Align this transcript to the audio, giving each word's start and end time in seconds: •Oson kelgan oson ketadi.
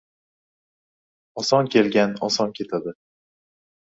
•Oson 1.41 1.69
kelgan 1.75 2.15
oson 2.29 2.55
ketadi. 2.61 2.95